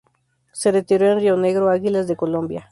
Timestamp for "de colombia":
2.07-2.67